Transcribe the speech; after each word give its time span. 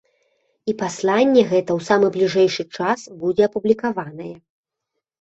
І 0.71 0.73
пасланне 0.79 1.43
гэта 1.51 1.71
ў 1.75 1.79
самы 1.91 2.07
бліжэйшы 2.17 2.67
час 2.81 2.99
будзе 3.23 3.41
апублікаванае. 3.51 4.35